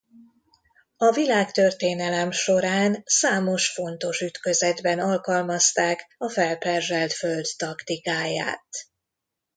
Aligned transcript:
A 0.97 1.11
világtörténelem 1.11 2.31
során 2.31 3.01
számos 3.05 3.69
fontos 3.69 4.21
ütközetben 4.21 4.99
alkalmazták 4.99 6.15
a 6.17 6.29
felperzselt 6.29 7.13
föld 7.13 7.45
taktikáját. 7.57 8.67